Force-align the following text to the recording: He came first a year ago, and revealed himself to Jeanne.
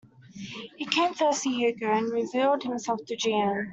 He 0.77 0.85
came 0.87 1.13
first 1.13 1.45
a 1.45 1.49
year 1.49 1.69
ago, 1.69 1.91
and 1.91 2.11
revealed 2.11 2.63
himself 2.63 3.01
to 3.05 3.15
Jeanne. 3.15 3.69